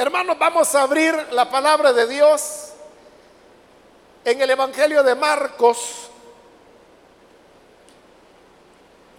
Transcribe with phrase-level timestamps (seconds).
[0.00, 2.68] Hermanos, vamos a abrir la palabra de Dios
[4.24, 6.08] en el Evangelio de Marcos.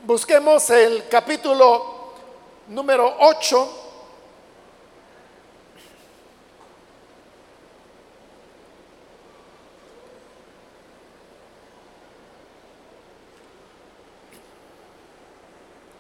[0.04, 2.14] Busquemos el capítulo
[2.70, 3.70] número 8.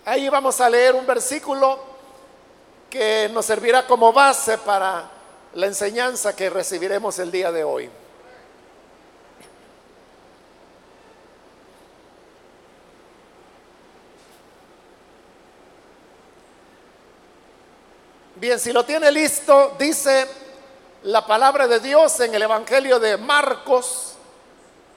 [0.05, 1.89] Ahí vamos a leer un versículo
[2.90, 5.10] que nos servirá como base para
[5.54, 7.89] la enseñanza que recibiremos el día de hoy.
[18.36, 20.25] Bien, si lo tiene listo, dice
[21.04, 24.14] la palabra de Dios en el Evangelio de Marcos,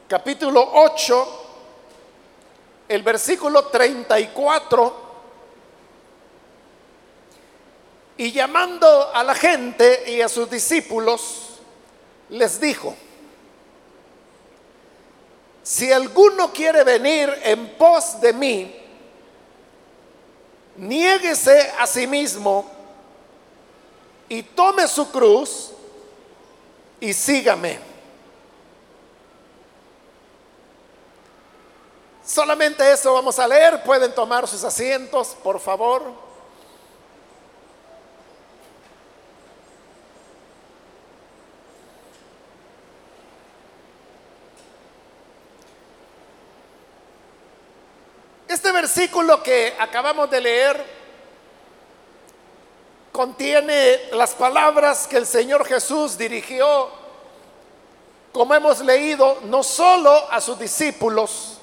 [0.06, 1.44] capítulo 8,
[2.88, 5.11] el versículo 34,
[8.22, 11.58] y llamando a la gente y a sus discípulos,
[12.28, 12.94] les dijo,
[15.64, 18.76] si alguno quiere venir en pos de mí,
[20.76, 22.70] niéguese a sí mismo
[24.28, 25.72] y tome su cruz
[27.00, 27.80] y sígame.
[32.24, 33.82] Solamente eso vamos a leer.
[33.82, 36.31] Pueden tomar sus asientos, por favor.
[48.52, 50.84] Este versículo que acabamos de leer
[53.10, 56.90] contiene las palabras que el Señor Jesús dirigió,
[58.30, 61.60] como hemos leído, no solo a sus discípulos,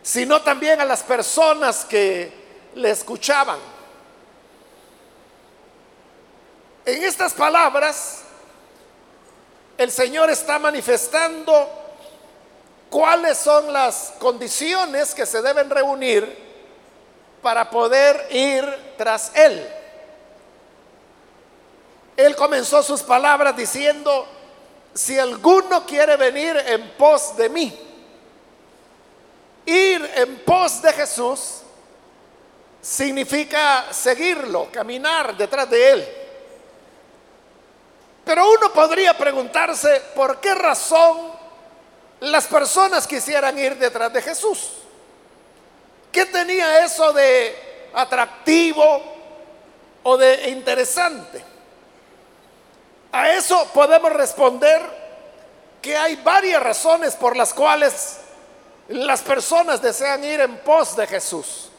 [0.00, 2.32] sino también a las personas que
[2.76, 3.58] le escuchaban.
[6.84, 8.22] En estas palabras,
[9.76, 11.79] el Señor está manifestando
[12.90, 16.50] cuáles son las condiciones que se deben reunir
[17.40, 19.66] para poder ir tras Él.
[22.16, 24.26] Él comenzó sus palabras diciendo,
[24.92, 27.90] si alguno quiere venir en pos de mí,
[29.66, 31.60] Ir en pos de Jesús
[32.80, 36.08] significa seguirlo, caminar detrás de Él.
[38.24, 41.29] Pero uno podría preguntarse por qué razón
[42.20, 44.72] las personas quisieran ir detrás de Jesús.
[46.12, 49.02] ¿Qué tenía eso de atractivo
[50.02, 51.42] o de interesante?
[53.12, 54.80] A eso podemos responder
[55.80, 58.18] que hay varias razones por las cuales
[58.88, 61.70] las personas desean ir en pos de Jesús.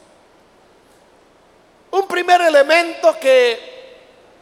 [1.92, 3.60] Un primer elemento que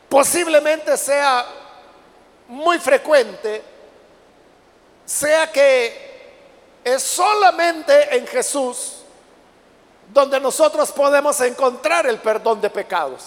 [0.07, 1.45] posiblemente sea
[2.47, 3.63] muy frecuente,
[5.09, 6.09] sea que
[6.83, 8.97] es solamente en Jesús
[10.13, 13.23] donde nosotros podemos encontrar el perdón de pecados.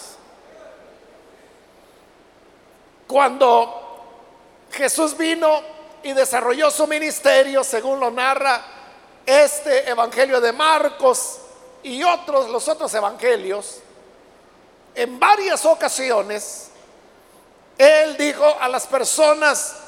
[3.08, 4.04] Cuando
[4.70, 5.60] Jesús vino
[6.04, 8.64] y desarrolló su ministerio, según lo narra
[9.26, 11.38] este Evangelio de Marcos
[11.82, 13.80] y otros, los otros evangelios,
[14.94, 16.68] en varias ocasiones,
[17.76, 19.82] Él dijo a las personas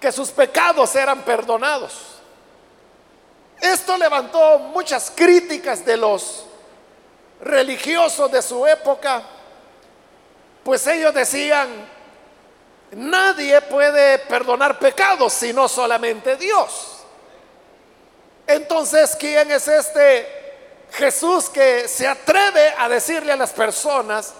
[0.00, 2.16] que sus pecados eran perdonados.
[3.60, 6.44] Esto levantó muchas críticas de los
[7.40, 9.22] religiosos de su época,
[10.62, 11.68] pues ellos decían,
[12.92, 16.92] nadie puede perdonar pecados sino solamente Dios.
[18.46, 20.26] Entonces, ¿quién es este
[20.92, 24.34] Jesús que se atreve a decirle a las personas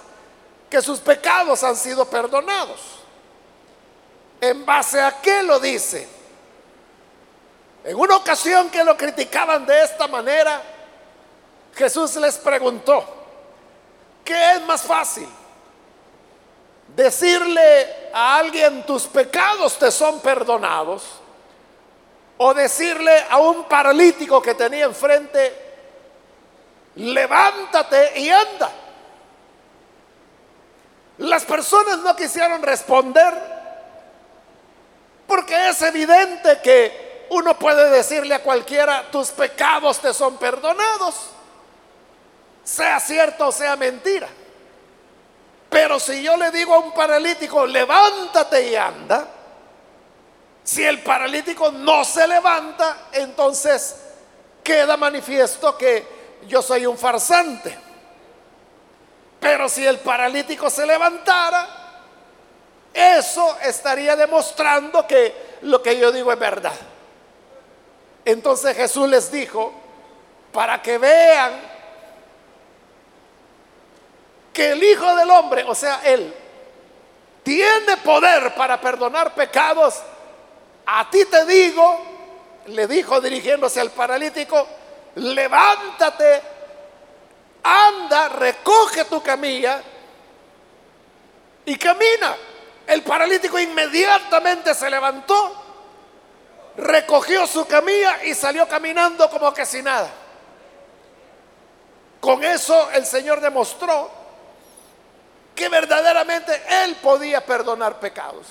[0.70, 3.05] que sus pecados han sido perdonados?
[4.40, 6.08] ¿En base a qué lo dice?
[7.84, 10.60] En una ocasión que lo criticaban de esta manera,
[11.74, 13.04] Jesús les preguntó,
[14.24, 15.28] ¿qué es más fácil?
[16.94, 21.04] Decirle a alguien tus pecados te son perdonados
[22.38, 25.54] o decirle a un paralítico que tenía enfrente,
[26.96, 28.72] levántate y anda.
[31.18, 33.55] Las personas no quisieron responder
[35.26, 41.14] porque es evidente que uno puede decirle a cualquiera, tus pecados te son perdonados,
[42.64, 44.28] sea cierto o sea mentira.
[45.68, 49.26] Pero si yo le digo a un paralítico, levántate y anda,
[50.62, 53.96] si el paralítico no se levanta, entonces
[54.62, 56.16] queda manifiesto que
[56.48, 57.76] yo soy un farsante.
[59.38, 61.85] Pero si el paralítico se levantara,
[62.96, 66.72] eso estaría demostrando que lo que yo digo es verdad.
[68.24, 69.70] Entonces Jesús les dijo,
[70.50, 71.60] para que vean
[74.50, 76.34] que el Hijo del Hombre, o sea, Él,
[77.42, 80.00] tiene poder para perdonar pecados,
[80.86, 82.00] a ti te digo,
[82.68, 84.66] le dijo dirigiéndose al paralítico,
[85.16, 86.42] levántate,
[87.62, 89.82] anda, recoge tu camilla
[91.66, 92.36] y camina.
[92.86, 95.54] El paralítico inmediatamente se levantó,
[96.76, 100.10] recogió su camilla y salió caminando como que sin nada.
[102.20, 104.10] Con eso el Señor demostró
[105.54, 108.46] que verdaderamente Él podía perdonar pecados.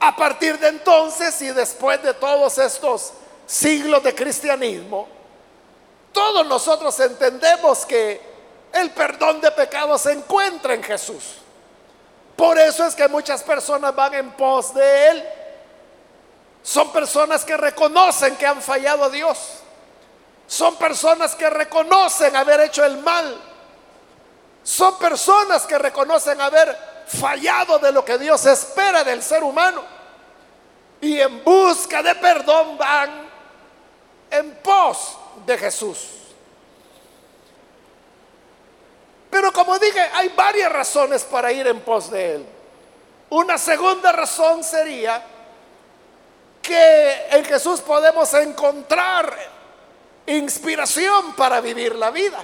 [0.00, 3.12] A partir de entonces y después de todos estos
[3.46, 5.08] siglos de cristianismo,
[6.12, 8.20] todos nosotros entendemos que
[8.72, 11.36] el perdón de pecados se encuentra en Jesús.
[12.40, 15.24] Por eso es que muchas personas van en pos de Él.
[16.62, 19.58] Son personas que reconocen que han fallado a Dios.
[20.46, 23.38] Son personas que reconocen haber hecho el mal.
[24.62, 29.82] Son personas que reconocen haber fallado de lo que Dios espera del ser humano.
[31.02, 33.28] Y en busca de perdón van
[34.30, 36.19] en pos de Jesús.
[39.30, 42.46] Pero como dije, hay varias razones para ir en pos de Él.
[43.30, 45.22] Una segunda razón sería
[46.60, 49.32] que en Jesús podemos encontrar
[50.26, 52.42] inspiración para vivir la vida.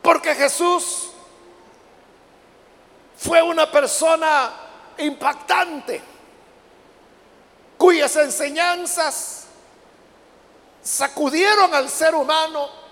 [0.00, 1.10] Porque Jesús
[3.16, 4.52] fue una persona
[4.98, 6.00] impactante,
[7.76, 9.46] cuyas enseñanzas
[10.82, 12.83] sacudieron al ser humano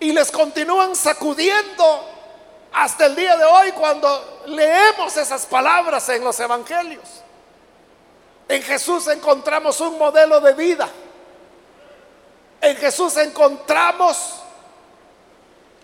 [0.00, 2.10] y les continúan sacudiendo
[2.72, 7.22] hasta el día de hoy cuando leemos esas palabras en los evangelios.
[8.48, 10.88] En Jesús encontramos un modelo de vida.
[12.60, 14.36] En Jesús encontramos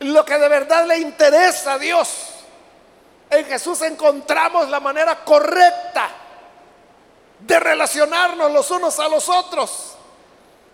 [0.01, 2.09] lo que de verdad le interesa a Dios.
[3.31, 6.11] En Jesús encontramos la manera correcta
[7.41, 9.97] de relacionarnos los unos a los otros.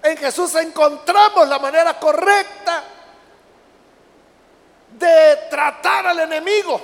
[0.02, 2.84] En Jesús encontramos la manera correcta
[4.98, 6.80] de tratar al enemigo,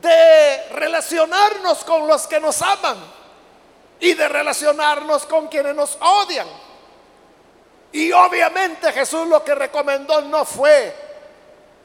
[0.00, 2.96] de relacionarnos con los que nos aman
[4.00, 6.48] y de relacionarnos con quienes nos odian.
[7.92, 10.94] Y obviamente Jesús lo que recomendó no fue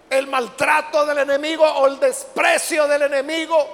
[0.10, 3.68] el maltrato del enemigo o el desprecio del enemigo,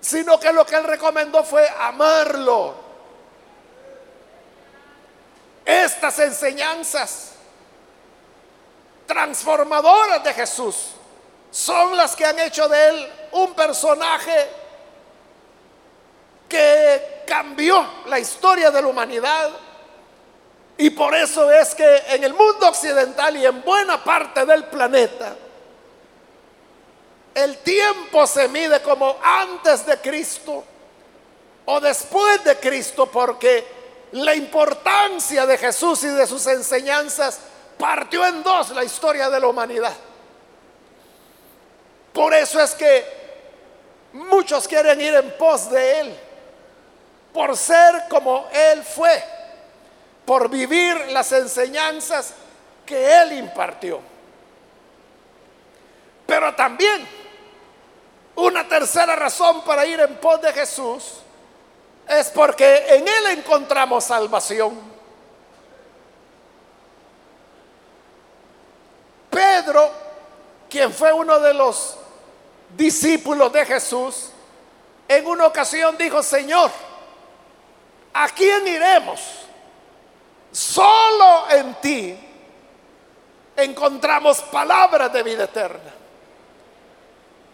[0.00, 2.74] sino que lo que él recomendó fue amarlo.
[5.64, 7.35] Estas enseñanzas
[9.06, 10.92] transformadoras de Jesús
[11.50, 14.50] son las que han hecho de él un personaje
[16.48, 19.50] que cambió la historia de la humanidad.
[20.78, 25.34] Y por eso es que en el mundo occidental y en buena parte del planeta,
[27.34, 30.64] el tiempo se mide como antes de Cristo
[31.64, 33.66] o después de Cristo, porque
[34.12, 37.40] la importancia de Jesús y de sus enseñanzas
[37.78, 39.94] partió en dos la historia de la humanidad.
[42.12, 43.04] Por eso es que
[44.12, 46.16] muchos quieren ir en pos de Él,
[47.32, 49.22] por ser como Él fue,
[50.24, 52.32] por vivir las enseñanzas
[52.86, 54.00] que Él impartió.
[56.26, 57.06] Pero también
[58.36, 61.04] una tercera razón para ir en pos de Jesús
[62.08, 64.96] es porque en Él encontramos salvación.
[69.30, 69.90] Pedro,
[70.76, 71.96] quien fue uno de los
[72.76, 74.28] discípulos de Jesús,
[75.08, 76.70] en una ocasión dijo, Señor,
[78.12, 79.22] ¿a quién iremos?
[80.52, 82.18] Solo en ti
[83.56, 85.94] encontramos palabras de vida eterna.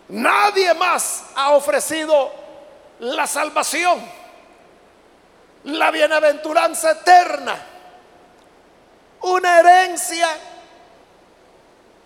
[0.09, 2.29] Nadie más ha ofrecido
[2.99, 4.05] la salvación,
[5.63, 7.55] la bienaventuranza eterna,
[9.21, 10.27] una herencia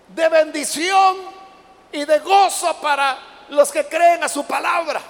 [0.09, 1.17] de bendición
[1.93, 5.01] y de gozo para los que creen a su palabra.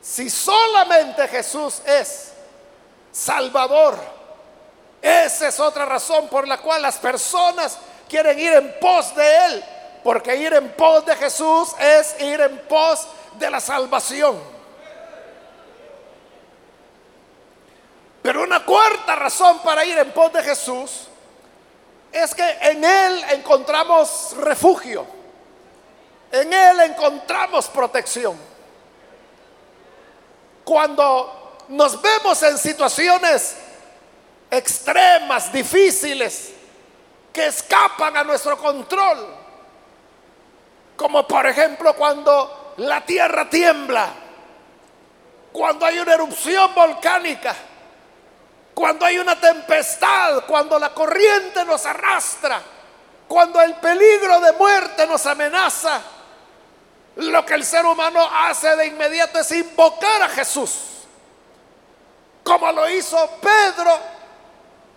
[0.00, 2.32] Si solamente Jesús es
[3.12, 3.96] Salvador,
[5.00, 7.78] esa es otra razón por la cual las personas
[8.08, 9.64] quieren ir en pos de Él,
[10.02, 13.06] porque ir en pos de Jesús es ir en pos
[13.38, 14.38] de la salvación.
[18.22, 21.08] Pero una cuarta razón para ir en pos de Jesús
[22.12, 25.06] es que en Él encontramos refugio.
[26.30, 28.36] En Él encontramos protección.
[30.64, 33.56] Cuando nos vemos en situaciones
[34.50, 36.52] extremas, difíciles,
[37.32, 39.34] que escapan a nuestro control,
[40.96, 44.10] como por ejemplo cuando la tierra tiembla,
[45.50, 47.54] cuando hay una erupción volcánica,
[48.74, 52.60] cuando hay una tempestad, cuando la corriente nos arrastra,
[53.28, 56.00] cuando el peligro de muerte nos amenaza,
[57.16, 60.72] lo que el ser humano hace de inmediato es invocar a Jesús,
[62.42, 63.98] como lo hizo Pedro,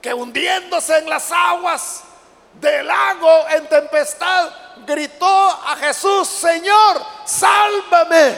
[0.01, 2.03] que hundiéndose en las aguas
[2.53, 4.50] del lago en tempestad,
[4.86, 8.38] gritó a Jesús, Señor, sálvame.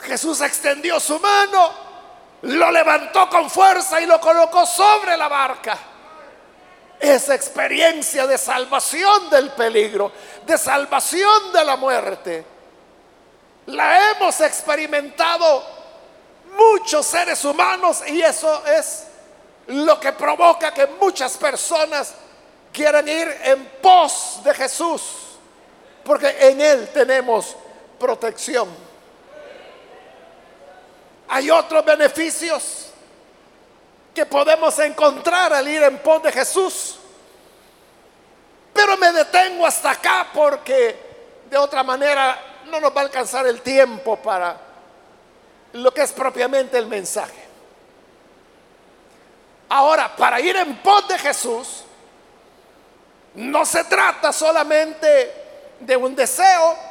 [0.00, 1.87] Jesús extendió su mano,
[2.42, 5.78] lo levantó con fuerza y lo colocó sobre la barca.
[7.00, 10.12] Esa experiencia de salvación del peligro,
[10.44, 12.44] de salvación de la muerte,
[13.66, 15.64] la hemos experimentado
[16.56, 19.06] muchos seres humanos y eso es
[19.68, 22.14] lo que provoca que muchas personas
[22.72, 25.02] quieran ir en pos de Jesús,
[26.04, 27.54] porque en Él tenemos
[27.98, 28.87] protección.
[31.28, 32.86] Hay otros beneficios
[34.14, 36.98] que podemos encontrar al ir en pos de Jesús,
[38.72, 40.96] pero me detengo hasta acá porque
[41.50, 44.56] de otra manera no nos va a alcanzar el tiempo para
[45.74, 47.46] lo que es propiamente el mensaje.
[49.68, 51.84] Ahora, para ir en pos de Jesús,
[53.34, 56.87] no se trata solamente de un deseo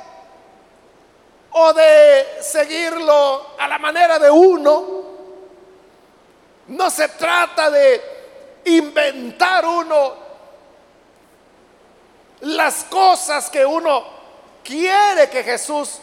[1.52, 5.06] o de seguirlo a la manera de uno.
[6.68, 8.02] No se trata de
[8.66, 10.28] inventar uno
[12.42, 14.06] las cosas que uno
[14.64, 16.00] quiere que Jesús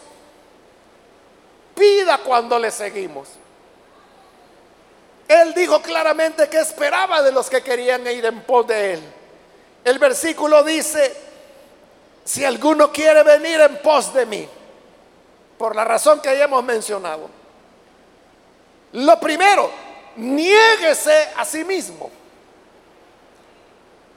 [1.75, 3.29] pida cuando le seguimos.
[5.27, 9.03] Él dijo claramente que esperaba de los que querían ir en pos de él.
[9.83, 11.15] El versículo dice,
[12.23, 14.49] si alguno quiere venir en pos de mí,
[15.57, 17.29] por la razón que ya hemos mencionado,
[18.93, 19.69] lo primero,
[20.15, 22.09] niéguese a sí mismo.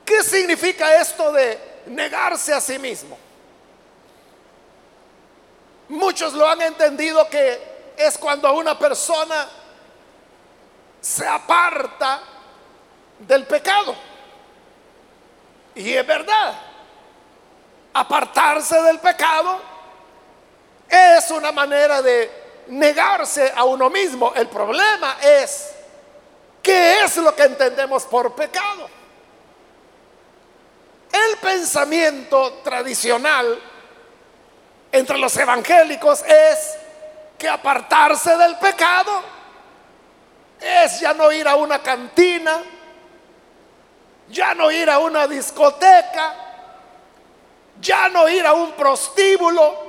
[0.04, 3.18] ¿Qué significa esto de negarse a sí mismo?
[5.88, 9.48] Muchos lo han entendido que es cuando una persona
[11.00, 12.20] se aparta
[13.18, 13.94] del pecado.
[15.74, 16.54] Y es verdad,
[17.94, 19.60] apartarse del pecado
[20.88, 22.30] es una manera de
[22.68, 24.32] negarse a uno mismo.
[24.34, 25.70] El problema es,
[26.62, 28.88] ¿qué es lo que entendemos por pecado?
[31.12, 33.58] El pensamiento tradicional
[34.92, 36.76] entre los evangélicos es
[37.38, 39.22] que apartarse del pecado
[40.60, 42.62] es ya no ir a una cantina,
[44.28, 46.34] ya no ir a una discoteca,
[47.80, 49.87] ya no ir a un prostíbulo,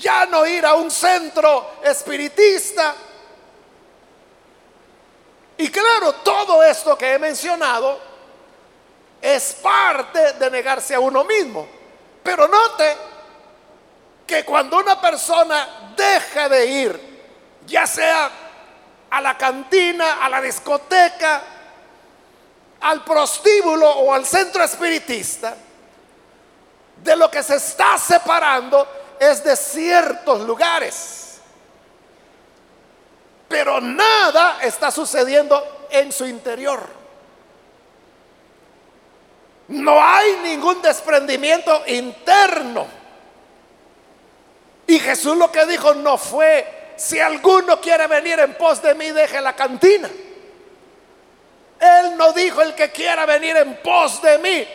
[0.00, 2.94] ya no ir a un centro espiritista.
[5.58, 8.00] Y claro, todo esto que he mencionado
[9.20, 11.68] es parte de negarse a uno mismo.
[12.22, 12.96] Pero note
[14.26, 17.20] que cuando una persona deja de ir,
[17.66, 18.30] ya sea
[19.10, 21.42] a la cantina, a la discoteca,
[22.80, 25.54] al prostíbulo o al centro espiritista,
[26.96, 28.86] de lo que se está separando
[29.20, 31.40] es de ciertos lugares.
[33.46, 36.80] Pero nada está sucediendo en su interior.
[39.68, 42.86] No hay ningún desprendimiento interno.
[44.86, 49.10] Y Jesús lo que dijo no fue si alguno quiere venir en pos de mí,
[49.10, 50.10] deje la cantina.
[51.78, 54.66] Él no dijo el que quiera venir en pos de mí,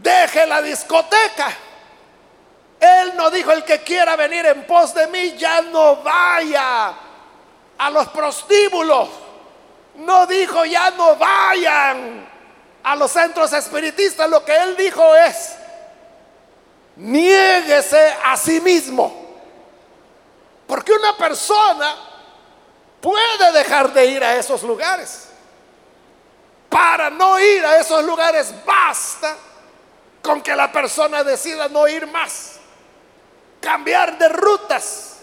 [0.00, 1.56] deje la discoteca.
[2.82, 6.92] Él no dijo el que quiera venir en pos de mí, ya no vaya
[7.78, 9.08] a los prostíbulos.
[9.94, 12.28] No dijo ya no vayan
[12.82, 14.28] a los centros espiritistas.
[14.28, 15.54] Lo que él dijo es,
[16.96, 19.30] niéguese a sí mismo.
[20.66, 21.94] Porque una persona
[23.00, 25.28] puede dejar de ir a esos lugares.
[26.68, 29.36] Para no ir a esos lugares basta
[30.20, 32.61] con que la persona decida no ir más.
[33.62, 35.20] Cambiar de rutas.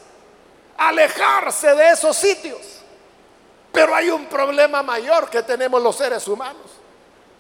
[0.78, 2.62] Alejarse de esos sitios.
[3.72, 6.72] Pero hay un problema mayor que tenemos los seres humanos.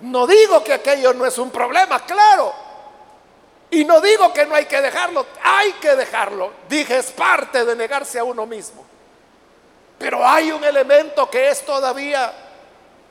[0.01, 2.53] No digo que aquello no es un problema, claro.
[3.71, 6.51] Y no digo que no hay que dejarlo, hay que dejarlo.
[6.67, 8.85] Dije, es parte de negarse a uno mismo.
[9.97, 12.31] Pero hay un elemento que es todavía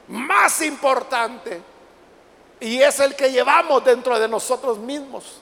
[0.08, 1.60] más importante
[2.60, 5.40] y es el que llevamos dentro de nosotros mismos.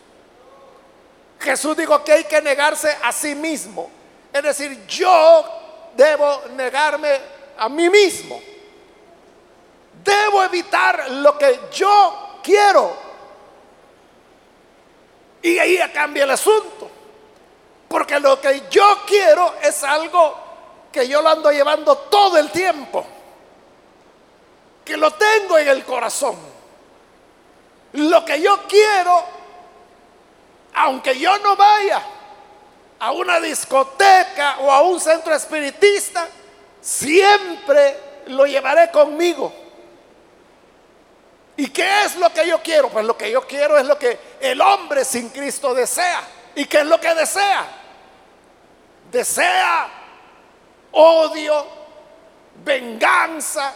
[1.40, 3.90] Jesús dijo que hay que negarse a sí mismo.
[4.33, 5.45] Es decir, yo
[5.97, 7.21] debo negarme
[7.59, 8.40] a mí mismo.
[10.05, 12.97] Debo evitar lo que yo quiero.
[15.43, 16.90] Y ahí cambia el asunto.
[17.88, 20.37] Porque lo que yo quiero es algo
[20.93, 23.07] que yo lo ando llevando todo el tiempo.
[24.85, 26.37] Que lo tengo en el corazón.
[27.93, 29.25] Lo que yo quiero,
[30.76, 32.02] aunque yo no vaya
[32.99, 36.28] a una discoteca o a un centro espiritista,
[36.80, 39.52] siempre lo llevaré conmigo.
[41.56, 42.90] ¿Y qué es lo que yo quiero?
[42.90, 46.23] Pues lo que yo quiero es lo que el hombre sin Cristo desea.
[46.54, 47.66] ¿Y qué es lo que desea?
[49.11, 49.90] Desea
[50.92, 51.66] odio,
[52.62, 53.73] venganza,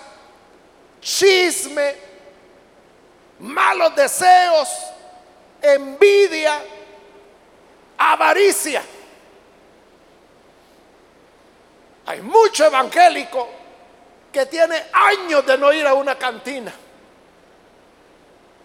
[1.00, 1.94] chisme,
[3.38, 4.68] malos deseos,
[5.62, 6.60] envidia,
[8.00, 8.82] avaricia.
[12.06, 13.48] Hay mucho evangélico
[14.32, 16.72] que tiene años de no ir a una cantina,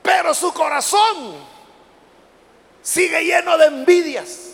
[0.02, 1.36] pero su corazón
[2.82, 4.52] sigue lleno de envidias,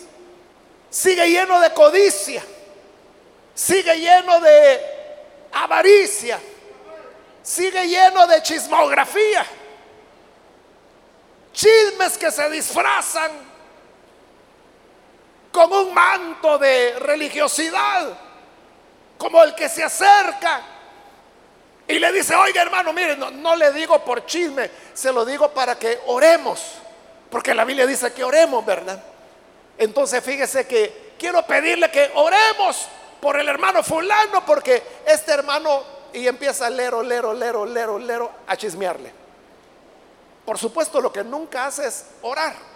[0.90, 2.42] sigue lleno de codicia,
[3.54, 4.80] sigue lleno de
[5.52, 6.40] avaricia,
[7.42, 9.46] sigue lleno de chismografía,
[11.52, 13.51] chismes que se disfrazan
[15.52, 18.18] con un manto de religiosidad
[19.18, 20.62] como el que se acerca
[21.86, 25.78] y le dice, oiga hermano, mire, no, le digo por chisme, se lo digo para
[25.78, 26.60] que oremos,
[27.30, 29.02] porque la Biblia dice que oremos, ¿verdad?
[29.78, 32.88] Entonces fíjese que quiero pedirle que oremos
[33.20, 38.22] por el hermano fulano, porque este hermano, y empieza a leer, leer, leer, leer, leer,
[38.46, 39.12] a chismearle.
[40.44, 42.71] Por supuesto, lo que nunca hace es orar.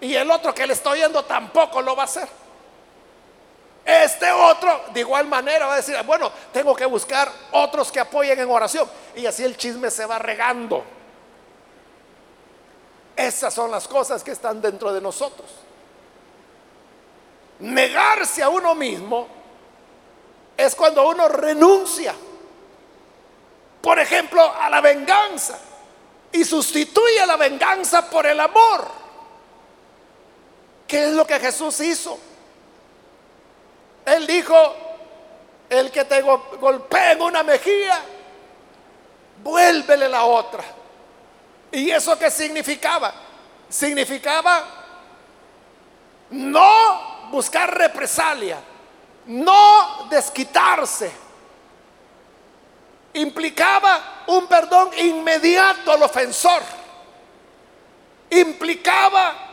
[0.00, 2.28] Y el otro que le está oyendo tampoco lo va a hacer.
[3.84, 8.38] Este otro, de igual manera, va a decir, bueno, tengo que buscar otros que apoyen
[8.38, 8.88] en oración.
[9.16, 10.84] Y así el chisme se va regando.
[13.16, 15.50] Esas son las cosas que están dentro de nosotros.
[17.58, 19.28] Negarse a uno mismo
[20.56, 22.14] es cuando uno renuncia,
[23.82, 25.58] por ejemplo, a la venganza
[26.32, 28.99] y sustituye la venganza por el amor.
[30.90, 32.18] ¿Qué es lo que Jesús hizo?
[34.04, 34.74] Él dijo,
[35.68, 38.00] el que te golpea en una mejilla,
[39.40, 40.64] vuélvele la otra.
[41.70, 43.14] ¿Y eso qué significaba?
[43.68, 44.64] Significaba
[46.30, 48.58] no buscar represalia,
[49.26, 51.12] no desquitarse.
[53.12, 56.62] Implicaba un perdón inmediato al ofensor.
[58.30, 59.49] Implicaba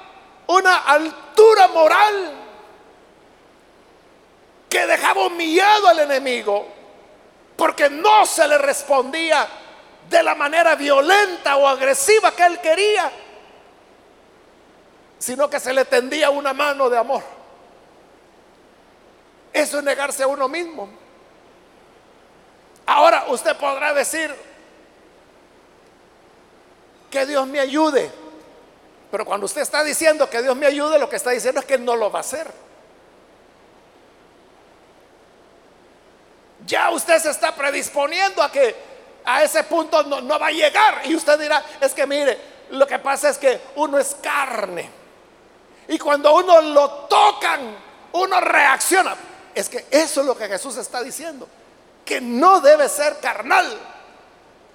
[0.47, 2.33] una altura moral
[4.69, 6.67] que dejaba humillado al enemigo
[7.55, 9.47] porque no se le respondía
[10.10, 13.12] de la manera violenta o agresiva que él quería,
[15.17, 17.23] sino que se le tendía una mano de amor.
[19.51, 20.88] Eso es negarse a uno mismo.
[22.86, 24.33] Ahora usted podrá decir
[27.10, 28.12] que Dios me ayude,
[29.10, 31.78] pero cuando usted está diciendo que Dios me ayude, lo que está diciendo es que
[31.78, 32.48] no lo va a hacer.
[36.65, 38.76] Ya usted se está predisponiendo a que
[39.24, 41.02] a ese punto no, no va a llegar.
[41.06, 42.38] Y usted dirá, es que mire,
[42.72, 44.89] lo que pasa es que uno es carne.
[45.88, 47.78] Y cuando uno lo tocan,
[48.12, 49.15] uno reacciona.
[49.56, 51.48] Es que eso es lo que Jesús está diciendo.
[52.04, 53.78] Que no debe ser carnal.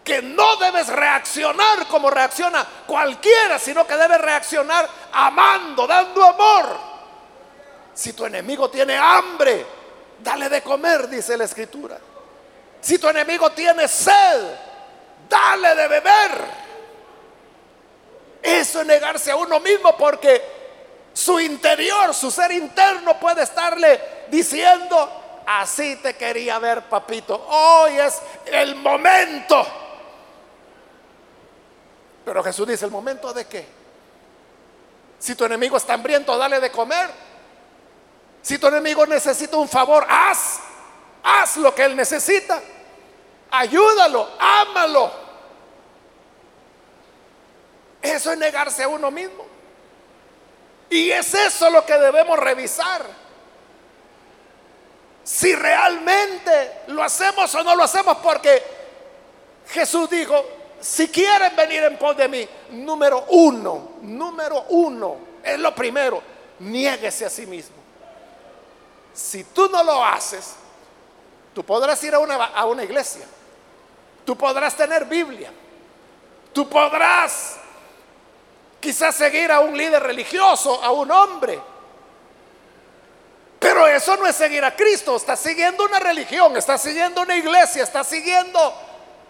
[0.04, 6.78] Que no debes reaccionar como reacciona cualquiera, sino que debes reaccionar amando, dando amor.
[7.94, 9.64] Si tu enemigo tiene hambre,
[10.18, 11.98] dale de comer, dice la escritura.
[12.80, 14.56] Si tu enemigo tiene sed,
[15.28, 16.62] dale de beber.
[18.42, 20.42] Eso es negarse a uno mismo porque
[21.12, 27.46] su interior, su ser interno puede estarle diciendo, así te quería ver, papito.
[27.48, 29.81] Hoy es el momento.
[32.24, 33.66] Pero Jesús dice, ¿el momento de qué?
[35.18, 37.08] Si tu enemigo está hambriento, dale de comer.
[38.42, 40.60] Si tu enemigo necesita un favor, haz.
[41.22, 42.60] Haz lo que él necesita.
[43.50, 45.12] Ayúdalo, ámalo.
[48.00, 49.46] Eso es negarse a uno mismo.
[50.90, 53.02] Y es eso lo que debemos revisar.
[55.22, 58.62] Si realmente lo hacemos o no lo hacemos, porque
[59.68, 60.44] Jesús dijo,
[60.82, 66.20] si quieren venir en pos de mí, número uno, número uno, es lo primero,
[66.58, 67.76] niéguese a sí mismo.
[69.14, 70.54] Si tú no lo haces,
[71.54, 73.24] tú podrás ir a una, a una iglesia,
[74.24, 75.52] tú podrás tener Biblia,
[76.52, 77.58] tú podrás
[78.80, 81.60] quizás seguir a un líder religioso, a un hombre.
[83.60, 87.84] Pero eso no es seguir a Cristo, está siguiendo una religión, está siguiendo una iglesia,
[87.84, 88.74] está siguiendo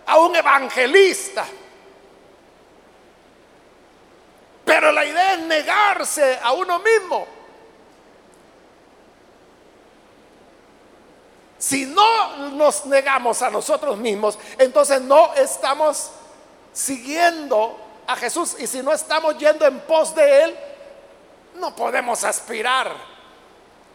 [0.07, 1.45] a un evangelista.
[4.65, 7.27] Pero la idea es negarse a uno mismo.
[11.59, 16.11] Si no nos negamos a nosotros mismos, entonces no estamos
[16.73, 20.57] siguiendo a Jesús y si no estamos yendo en pos de Él,
[21.57, 22.93] no podemos aspirar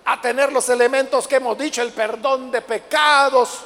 [0.06, 3.60] a tener los elementos que hemos dicho, el perdón de pecados,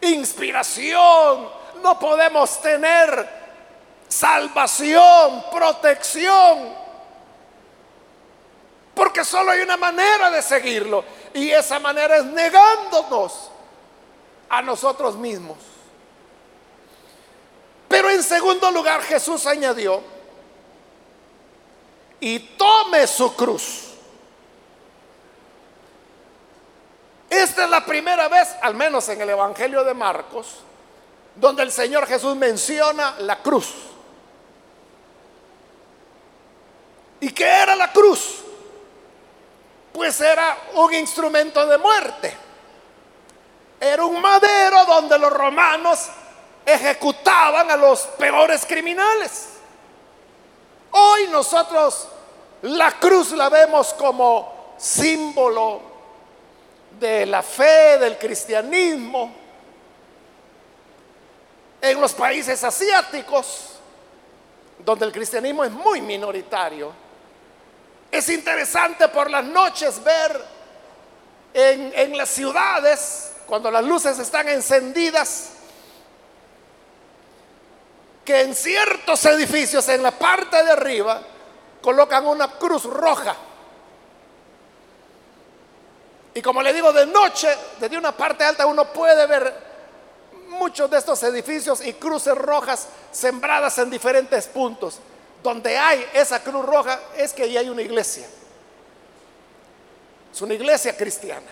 [0.00, 1.48] inspiración,
[1.82, 3.38] no podemos tener
[4.08, 6.74] salvación, protección,
[8.94, 13.50] porque solo hay una manera de seguirlo y esa manera es negándonos
[14.48, 15.58] a nosotros mismos.
[17.86, 20.02] Pero en segundo lugar Jesús añadió,
[22.20, 23.87] y tome su cruz.
[27.28, 30.60] Esta es la primera vez, al menos en el Evangelio de Marcos,
[31.34, 33.74] donde el Señor Jesús menciona la cruz.
[37.20, 38.36] ¿Y qué era la cruz?
[39.92, 42.36] Pues era un instrumento de muerte.
[43.80, 46.08] Era un madero donde los romanos
[46.64, 49.48] ejecutaban a los peores criminales.
[50.92, 52.08] Hoy nosotros
[52.62, 55.87] la cruz la vemos como símbolo
[56.98, 59.34] de la fe, del cristianismo.
[61.80, 63.78] En los países asiáticos,
[64.78, 66.92] donde el cristianismo es muy minoritario,
[68.10, 70.44] es interesante por las noches ver
[71.54, 75.50] en, en las ciudades, cuando las luces están encendidas,
[78.24, 81.22] que en ciertos edificios, en la parte de arriba,
[81.80, 83.36] colocan una cruz roja.
[86.38, 87.48] Y como le digo, de noche,
[87.80, 89.52] desde una parte alta, uno puede ver
[90.46, 95.00] muchos de estos edificios y cruces rojas sembradas en diferentes puntos.
[95.42, 98.24] Donde hay esa cruz roja es que ahí hay una iglesia.
[100.32, 101.50] Es una iglesia cristiana.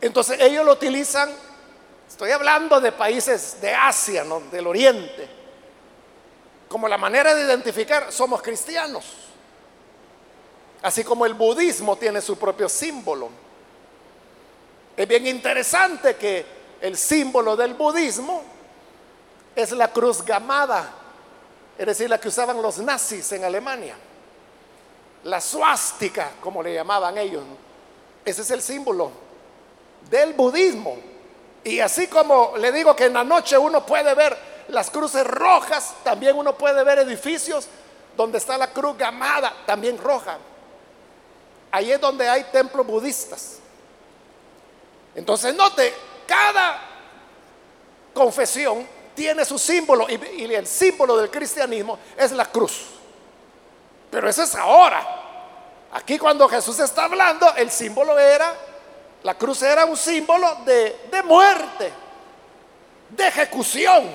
[0.00, 1.30] Entonces ellos lo utilizan
[2.08, 5.28] Estoy hablando de países de Asia, del Oriente.
[6.68, 9.23] Como la manera de identificar, somos cristianos.
[10.84, 13.30] Así como el budismo tiene su propio símbolo.
[14.94, 16.44] Es bien interesante que
[16.78, 18.42] el símbolo del budismo
[19.56, 20.90] es la cruz gamada,
[21.78, 23.96] es decir, la que usaban los nazis en Alemania.
[25.22, 27.44] La suástica, como le llamaban ellos.
[28.22, 29.10] Ese es el símbolo
[30.10, 30.98] del budismo.
[31.64, 34.36] Y así como le digo que en la noche uno puede ver
[34.68, 37.68] las cruces rojas, también uno puede ver edificios
[38.18, 40.36] donde está la cruz gamada, también roja.
[41.74, 43.58] Ahí es donde hay templos budistas.
[45.12, 45.92] Entonces note,
[46.24, 46.80] cada
[48.14, 52.90] confesión tiene su símbolo y, el símbolo del cristianismo es la cruz.
[54.08, 55.04] Pero eso es ahora.
[55.90, 58.54] Aquí cuando Jesús está hablando, el símbolo era
[59.24, 61.92] la cruz era un símbolo de, muerte,
[63.10, 64.08] de ejecución.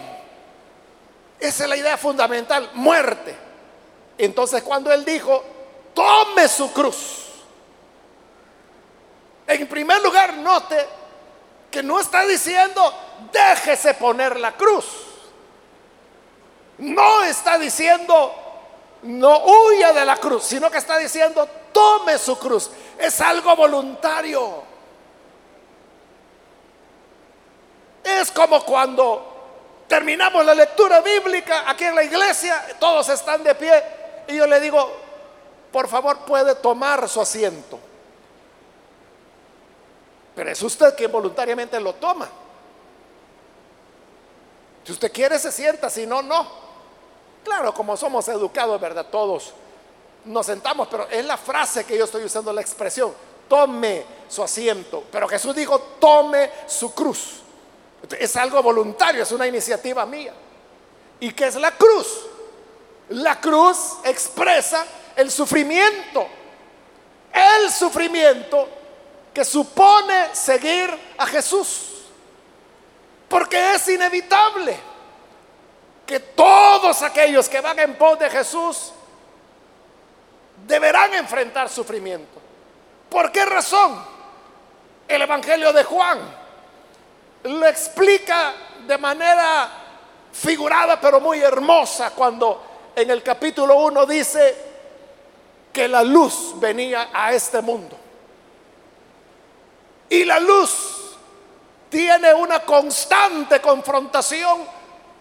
[1.38, 3.36] Esa es la idea fundamental, muerte.
[4.18, 5.44] Entonces cuando él dijo,
[5.94, 7.26] tome su cruz.
[9.50, 10.88] En primer lugar, note
[11.72, 12.94] que no está diciendo,
[13.32, 14.86] déjese poner la cruz.
[16.78, 18.32] No está diciendo,
[19.02, 22.70] no huya de la cruz, sino que está diciendo, tome su cruz.
[23.00, 24.62] Es algo voluntario.
[28.04, 33.84] Es como cuando terminamos la lectura bíblica aquí en la iglesia, todos están de pie
[34.28, 34.96] y yo le digo,
[35.72, 37.89] por favor puede tomar su asiento.
[40.40, 42.26] Pero es usted quien voluntariamente lo toma.
[44.86, 46.50] Si usted quiere se sienta, si no, no.
[47.44, 49.08] Claro, como somos educados, ¿verdad?
[49.12, 49.52] Todos
[50.24, 53.14] nos sentamos, pero es la frase que yo estoy usando, la expresión,
[53.50, 55.04] tome su asiento.
[55.12, 57.42] Pero Jesús dijo, tome su cruz.
[58.18, 60.34] Es algo voluntario, es una iniciativa mía.
[61.20, 62.28] ¿Y qué es la cruz?
[63.10, 64.86] La cruz expresa
[65.18, 66.26] el sufrimiento,
[67.34, 68.79] el sufrimiento
[69.40, 72.04] que supone seguir a Jesús.
[73.30, 74.78] Porque es inevitable
[76.06, 78.92] que todos aquellos que van en pos de Jesús
[80.68, 82.38] deberán enfrentar sufrimiento.
[83.10, 84.04] ¿Por qué razón?
[85.08, 86.20] El Evangelio de Juan
[87.44, 88.54] lo explica
[88.86, 89.72] de manera
[90.34, 94.58] figurada pero muy hermosa cuando en el capítulo 1 dice
[95.72, 97.99] que la luz venía a este mundo.
[100.10, 101.16] Y la luz
[101.90, 104.66] tiene una constante confrontación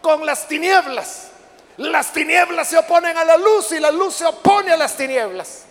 [0.01, 1.29] con las tinieblas.
[1.77, 5.65] Las tinieblas se oponen a la luz y la luz se opone a las tinieblas.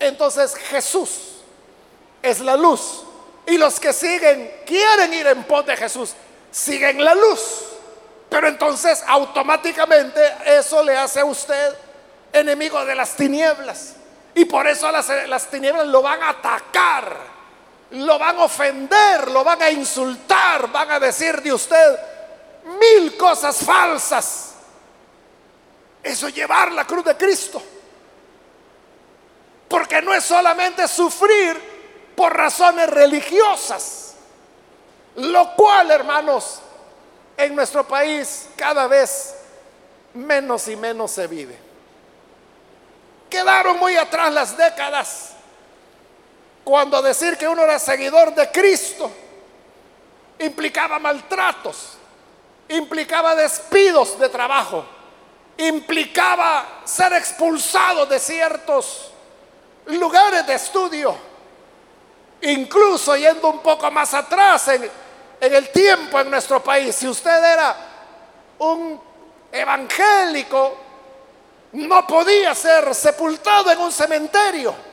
[0.00, 1.42] Entonces Jesús
[2.22, 3.04] es la luz.
[3.46, 6.14] Y los que siguen, quieren ir en pos de Jesús,
[6.50, 7.64] siguen la luz.
[8.28, 11.74] Pero entonces automáticamente eso le hace a usted
[12.32, 13.94] enemigo de las tinieblas.
[14.34, 17.16] Y por eso las, las tinieblas lo van a atacar,
[17.90, 21.98] lo van a ofender, lo van a insultar, van a decir de usted
[22.80, 24.52] mil cosas falsas.
[26.02, 27.62] Eso es llevar la cruz de Cristo.
[29.68, 34.14] Porque no es solamente sufrir por razones religiosas,
[35.16, 36.60] lo cual, hermanos,
[37.36, 39.34] en nuestro país cada vez
[40.14, 41.56] menos y menos se vive.
[43.30, 45.32] Quedaron muy atrás las décadas
[46.68, 49.10] cuando decir que uno era seguidor de Cristo
[50.38, 51.96] implicaba maltratos,
[52.68, 54.84] implicaba despidos de trabajo,
[55.56, 59.10] implicaba ser expulsado de ciertos
[59.86, 61.16] lugares de estudio,
[62.42, 64.90] incluso yendo un poco más atrás en
[65.40, 67.76] en el tiempo en nuestro país, si usted era
[68.58, 69.00] un
[69.50, 70.76] evangélico,
[71.72, 74.87] no podía ser sepultado en un cementerio.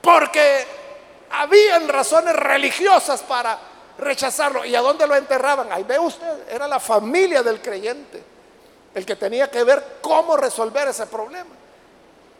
[0.00, 0.66] Porque
[1.30, 3.58] habían razones religiosas para
[3.98, 4.64] rechazarlo.
[4.64, 5.70] ¿Y a dónde lo enterraban?
[5.72, 8.22] Ahí ve usted, era la familia del creyente
[8.92, 11.50] el que tenía que ver cómo resolver ese problema.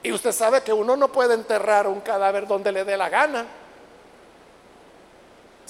[0.03, 3.47] Y usted sabe que uno no puede enterrar un cadáver donde le dé la gana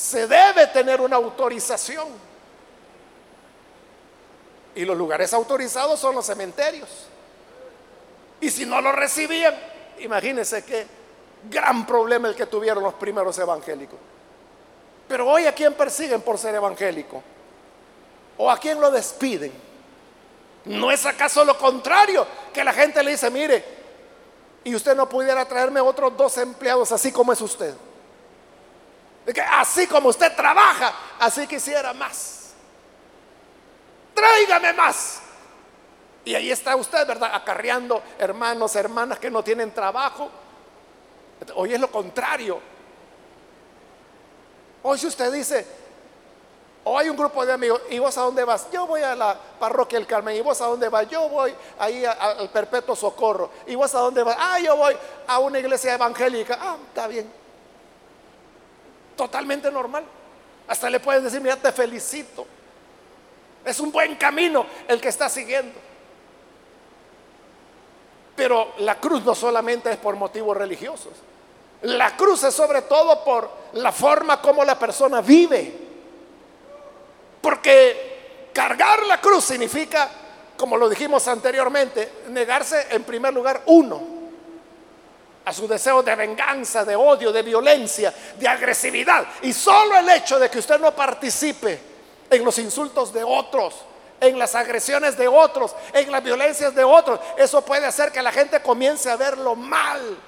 [0.00, 2.08] se debe tener una autorización.
[4.74, 6.88] Y los lugares autorizados son los cementerios.
[8.40, 9.54] Y si no lo recibían,
[9.98, 10.86] imagínense qué
[11.48, 13.98] gran problema el que tuvieron los primeros evangélicos.
[15.08, 17.22] Pero hoy a quién persiguen por ser evangélico?
[18.38, 19.52] ¿O a quién lo despiden?
[20.66, 22.26] ¿No es acaso lo contrario?
[22.52, 23.64] Que la gente le dice, mire,
[24.64, 27.74] y usted no pudiera traerme otros dos empleados así como es usted
[29.32, 32.52] que así como usted trabaja, así quisiera más.
[34.14, 35.20] Tráigame más.
[36.24, 37.30] Y ahí está usted, ¿verdad?
[37.34, 40.30] Acarreando hermanos, hermanas que no tienen trabajo.
[41.54, 42.60] Hoy es lo contrario.
[44.82, 45.66] Hoy si usted dice,
[46.84, 48.70] o hay un grupo de amigos, ¿y vos a dónde vas?
[48.70, 50.36] Yo voy a la parroquia del Carmen.
[50.36, 51.08] ¿Y vos a dónde vas?
[51.08, 53.50] Yo voy ahí al Perpetuo Socorro.
[53.66, 54.36] ¿Y vos a dónde vas?
[54.38, 56.58] Ah, yo voy a una iglesia evangélica.
[56.60, 57.40] Ah, está bien
[59.20, 60.02] totalmente normal.
[60.66, 62.46] Hasta le puedes decir, mira, te felicito.
[63.62, 65.78] Es un buen camino el que está siguiendo.
[68.34, 71.12] Pero la cruz no solamente es por motivos religiosos.
[71.82, 75.72] La cruz es sobre todo por la forma como la persona vive.
[77.40, 80.10] Porque cargar la cruz significa,
[80.56, 84.20] como lo dijimos anteriormente, negarse en primer lugar uno
[85.44, 89.26] a su deseo de venganza, de odio, de violencia, de agresividad.
[89.42, 91.80] Y solo el hecho de que usted no participe
[92.28, 93.74] en los insultos de otros,
[94.20, 98.32] en las agresiones de otros, en las violencias de otros, eso puede hacer que la
[98.32, 100.18] gente comience a verlo mal.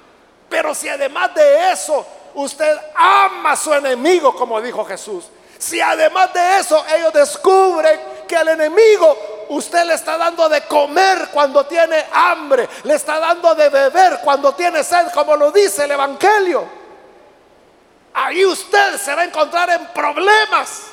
[0.53, 5.25] Pero si además de eso usted ama a su enemigo, como dijo Jesús,
[5.57, 9.17] si además de eso ellos descubren que al enemigo
[9.49, 14.55] Usted le está dando de comer cuando tiene hambre, le está dando de beber cuando
[14.55, 16.65] tiene sed, como lo dice el Evangelio.
[18.13, 20.83] Ahí usted se va a encontrar en problemas.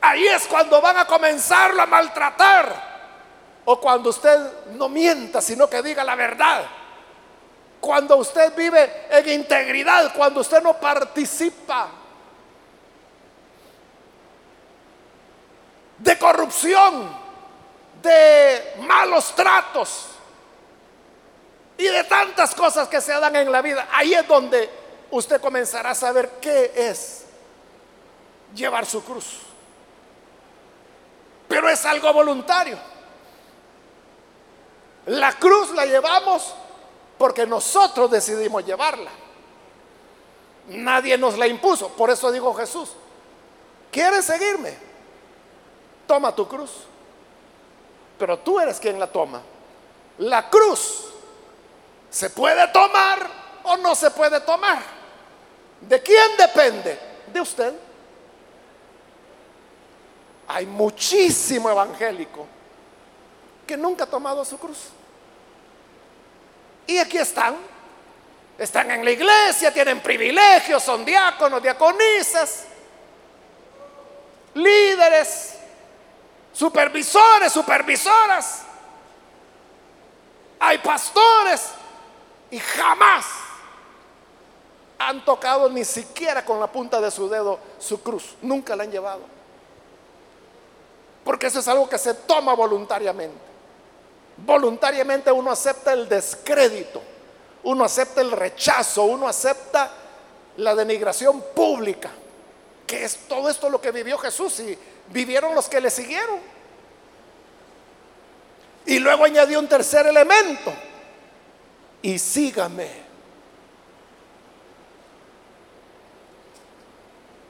[0.00, 2.88] Ahí es cuando van a comenzarlo a maltratar.
[3.64, 4.38] O cuando usted
[4.72, 6.64] no mienta, sino que diga la verdad.
[7.80, 11.88] Cuando usted vive en integridad, cuando usted no participa
[15.98, 17.28] de corrupción,
[18.02, 20.06] de malos tratos
[21.76, 23.88] y de tantas cosas que se dan en la vida.
[23.92, 24.68] Ahí es donde
[25.10, 27.24] usted comenzará a saber qué es
[28.54, 29.40] llevar su cruz.
[31.48, 32.78] Pero es algo voluntario.
[35.06, 36.54] La cruz la llevamos
[37.18, 39.10] porque nosotros decidimos llevarla.
[40.68, 41.88] Nadie nos la impuso.
[41.88, 42.90] Por eso dijo Jesús,
[43.90, 44.74] ¿quieres seguirme?
[46.06, 46.70] Toma tu cruz.
[48.18, 49.42] Pero tú eres quien la toma.
[50.18, 51.06] La cruz
[52.10, 53.28] se puede tomar
[53.64, 54.82] o no se puede tomar.
[55.80, 56.98] ¿De quién depende?
[57.32, 57.74] De usted.
[60.48, 62.46] Hay muchísimo evangélico
[63.66, 64.78] que nunca ha tomado su cruz.
[66.88, 67.54] Y aquí están.
[68.58, 72.64] Están en la iglesia, tienen privilegios, son diáconos, diaconisas,
[74.54, 75.54] líderes,
[76.52, 78.62] supervisores, supervisoras.
[80.58, 81.68] Hay pastores
[82.50, 83.26] y jamás
[84.98, 88.34] han tocado ni siquiera con la punta de su dedo su cruz.
[88.42, 89.20] Nunca la han llevado.
[91.22, 93.47] Porque eso es algo que se toma voluntariamente.
[94.44, 97.02] Voluntariamente uno acepta el descrédito,
[97.64, 99.90] uno acepta el rechazo, uno acepta
[100.56, 102.10] la denigración pública,
[102.86, 106.38] que es todo esto lo que vivió Jesús y vivieron los que le siguieron.
[108.86, 110.72] Y luego añadió un tercer elemento,
[112.00, 113.08] y sígame.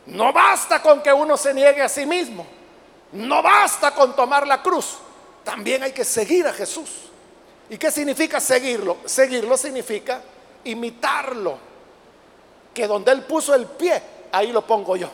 [0.07, 2.46] No basta con que uno se niegue a sí mismo,
[3.12, 4.96] no basta con tomar la cruz
[5.44, 6.88] también hay que seguir a Jesús.
[7.70, 8.98] ¿Y qué significa seguirlo?
[9.05, 10.22] Seguirlo significa
[10.64, 11.59] imitarlo.
[12.72, 15.11] Que donde Él puso el pie, ahí lo pongo yo.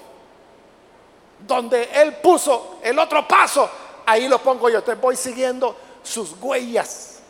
[1.47, 3.69] Donde Él puso el otro paso,
[4.07, 4.79] ahí lo pongo yo.
[4.79, 7.21] Entonces voy siguiendo sus huellas.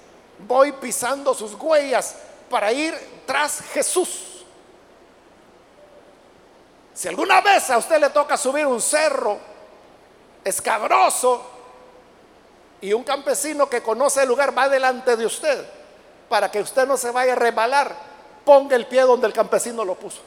[0.47, 2.17] Voy pisando sus huellas
[2.51, 2.95] para ir
[3.27, 4.45] tras Jesús.
[6.93, 9.39] Si alguna vez a usted le toca subir un cerro
[10.45, 11.54] escabroso,
[12.85, 15.65] y un campesino que conoce el lugar va delante de usted
[16.29, 17.97] para que usted no se vaya a rebalar.
[18.45, 20.21] Ponga el pie donde el campesino lo puso.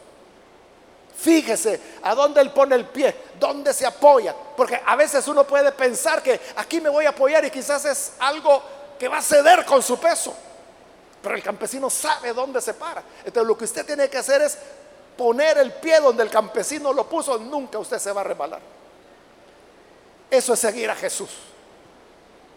[1.16, 4.36] Fíjese a dónde él pone el pie, dónde se apoya.
[4.56, 8.14] Porque a veces uno puede pensar que aquí me voy a apoyar y quizás es
[8.18, 8.64] algo
[8.98, 10.34] que va a ceder con su peso.
[11.22, 13.04] Pero el campesino sabe dónde se para.
[13.24, 14.58] Entonces lo que usted tiene que hacer es
[15.16, 17.38] poner el pie donde el campesino lo puso.
[17.38, 18.62] Nunca usted se va a rebalar.
[20.32, 21.30] Eso es seguir a Jesús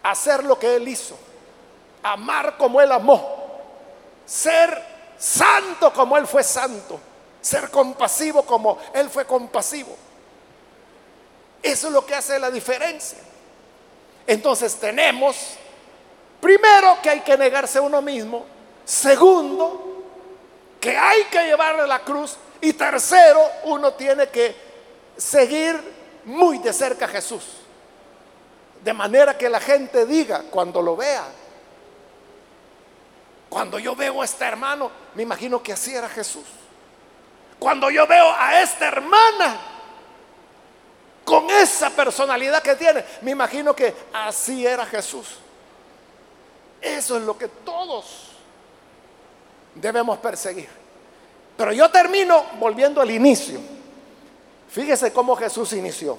[0.03, 1.17] hacer lo que Él hizo,
[2.03, 3.61] amar como Él amó,
[4.25, 4.81] ser
[5.17, 6.99] santo como Él fue santo,
[7.41, 9.95] ser compasivo como Él fue compasivo.
[11.61, 13.19] Eso es lo que hace la diferencia.
[14.25, 15.35] Entonces tenemos,
[16.39, 18.45] primero, que hay que negarse a uno mismo,
[18.85, 20.03] segundo,
[20.79, 24.55] que hay que llevarle la cruz y tercero, uno tiene que
[25.17, 25.79] seguir
[26.25, 27.60] muy de cerca a Jesús.
[28.83, 31.25] De manera que la gente diga cuando lo vea,
[33.49, 36.45] cuando yo veo a este hermano, me imagino que así era Jesús.
[37.59, 39.59] Cuando yo veo a esta hermana
[41.23, 45.37] con esa personalidad que tiene, me imagino que así era Jesús.
[46.81, 48.29] Eso es lo que todos
[49.75, 50.69] debemos perseguir.
[51.55, 53.59] Pero yo termino volviendo al inicio.
[54.69, 56.17] Fíjese cómo Jesús inició.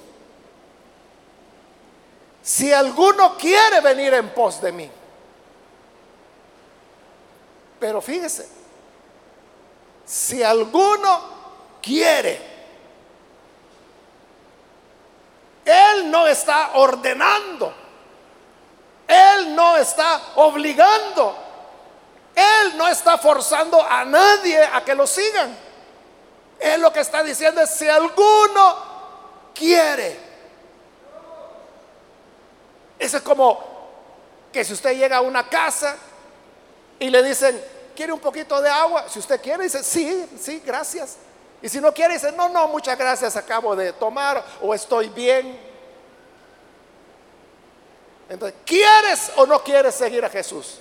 [2.43, 4.91] Si alguno quiere venir en pos de mí.
[7.79, 8.47] Pero fíjese,
[10.05, 11.21] si alguno
[11.81, 12.39] quiere,
[15.63, 17.73] Él no está ordenando,
[19.07, 21.37] Él no está obligando,
[22.35, 25.57] Él no está forzando a nadie a que lo sigan.
[26.59, 28.77] Él lo que está diciendo es, si alguno
[29.53, 30.32] quiere,
[32.99, 33.59] eso es como
[34.51, 35.97] que si usted llega a una casa
[36.99, 37.61] y le dicen,
[37.95, 39.05] ¿quiere un poquito de agua?
[39.09, 41.17] Si usted quiere, dice, sí, sí, gracias.
[41.61, 45.57] Y si no quiere, dice, no, no, muchas gracias, acabo de tomar o estoy bien.
[48.29, 50.79] Entonces, ¿quieres o no quieres seguir a Jesús?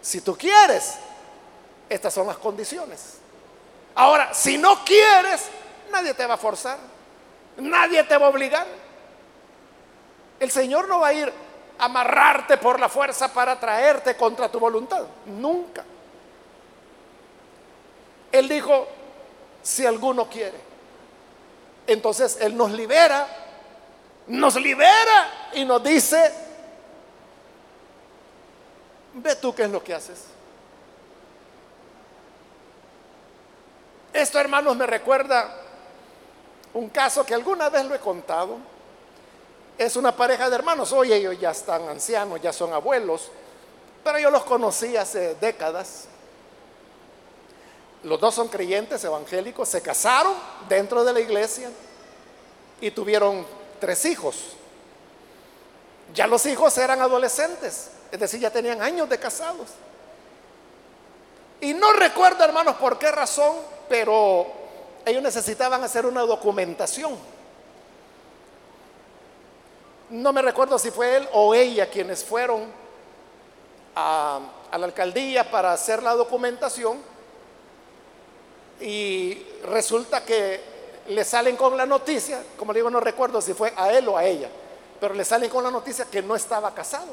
[0.00, 0.94] Si tú quieres,
[1.88, 3.18] estas son las condiciones.
[3.94, 5.42] Ahora, si no quieres,
[5.90, 6.78] nadie te va a forzar,
[7.56, 8.66] nadie te va a obligar.
[10.40, 11.32] El Señor no va a ir
[11.80, 15.02] amarrarte por la fuerza para traerte contra tu voluntad.
[15.26, 15.84] Nunca.
[18.30, 18.86] Él dijo,
[19.62, 20.58] si alguno quiere.
[21.86, 23.26] Entonces Él nos libera,
[24.28, 26.32] nos libera y nos dice,
[29.14, 30.26] ve tú qué es lo que haces.
[34.12, 35.56] Esto, hermanos, me recuerda
[36.74, 38.58] un caso que alguna vez lo he contado
[39.80, 40.92] es una pareja de hermanos.
[40.92, 43.30] Hoy ellos ya están ancianos, ya son abuelos.
[44.04, 46.04] Pero yo los conocí hace décadas.
[48.02, 50.34] Los dos son creyentes evangélicos, se casaron
[50.68, 51.70] dentro de la iglesia
[52.78, 53.46] y tuvieron
[53.78, 54.36] tres hijos.
[56.12, 59.68] Ya los hijos eran adolescentes, es decir, ya tenían años de casados.
[61.62, 63.56] Y no recuerdo, hermanos, por qué razón,
[63.88, 64.46] pero
[65.06, 67.39] ellos necesitaban hacer una documentación.
[70.10, 72.64] No me recuerdo si fue él o ella quienes fueron
[73.94, 74.40] a,
[74.72, 76.98] la alcaldía para hacer la documentación
[78.80, 79.34] y
[79.64, 80.60] resulta que
[81.08, 84.24] le salen con la noticia, como digo, no recuerdo si fue a él o a
[84.24, 84.48] ella,
[85.00, 87.12] pero le salen con la noticia que no estaba casado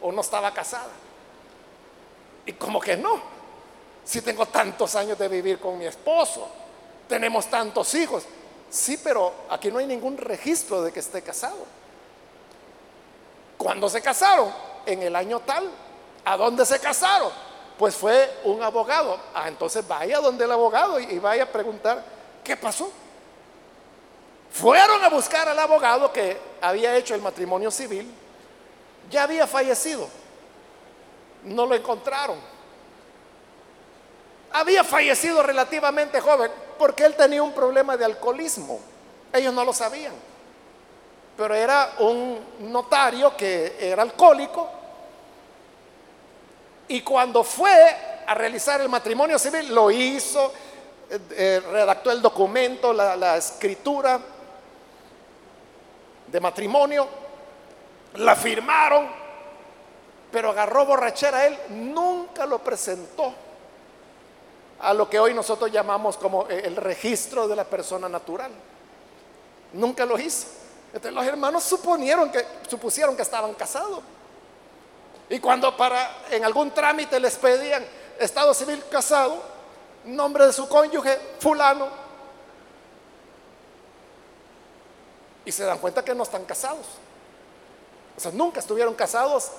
[0.00, 0.90] o no estaba casada.
[2.46, 3.20] Y como que no,
[4.04, 6.48] si tengo tantos años de vivir con mi esposo,
[7.08, 8.24] tenemos tantos hijos,
[8.70, 11.66] sí, pero aquí no hay ningún registro de que esté casado.
[13.58, 14.50] ¿Cuándo se casaron?
[14.86, 15.70] En el año tal.
[16.24, 17.30] ¿A dónde se casaron?
[17.78, 19.18] Pues fue un abogado.
[19.34, 22.04] Ah, entonces vaya donde el abogado y vaya a preguntar
[22.44, 22.90] ¿Qué pasó?
[24.50, 28.12] Fueron a buscar al abogado que había hecho el matrimonio civil.
[29.10, 30.08] Ya había fallecido.
[31.44, 32.38] No lo encontraron.
[34.52, 36.50] Había fallecido relativamente joven
[36.80, 38.80] porque él tenía un problema de alcoholismo.
[39.34, 40.14] Ellos no lo sabían.
[41.36, 44.66] Pero era un notario que era alcohólico.
[46.88, 50.54] Y cuando fue a realizar el matrimonio civil, lo hizo,
[51.10, 54.18] eh, redactó el documento, la, escritura
[56.28, 57.06] de matrimonio,
[58.14, 59.06] la firmaron,
[60.32, 63.34] pero agarró borrachera él, nunca lo presentó
[64.80, 68.50] a lo que hoy nosotros llamamos como el registro de la persona natural.
[69.74, 70.46] Nunca lo hizo.
[70.92, 74.00] Entonces los hermanos suponieron que, supusieron que estaban casados.
[75.28, 77.84] Y cuando para en algún trámite les pedían
[78.18, 79.40] estado civil casado,
[80.04, 81.88] nombre de su cónyuge, fulano.
[85.44, 86.86] Y se dan cuenta que no están casados.
[88.16, 89.50] O sea, nunca estuvieron casados